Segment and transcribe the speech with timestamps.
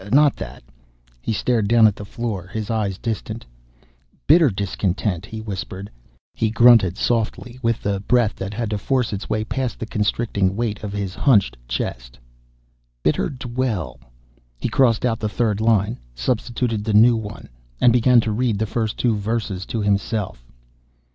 [0.11, 0.63] Not that."
[1.21, 3.45] He stared down at the floor, his eyes distant.
[4.25, 5.91] "Bitter discontent," he whispered.
[6.33, 10.83] He grunted softly with breath that had to force its way past the constricting weight
[10.83, 12.17] of his hunched chest.
[13.03, 13.99] "Bitter dwell."
[14.57, 17.47] He crossed out the third line, substituted the new one,
[17.79, 20.43] and began to read the first two verses to himself.